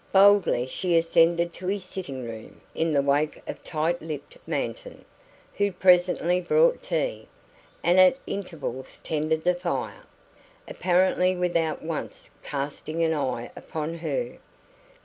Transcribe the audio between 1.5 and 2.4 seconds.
to his sitting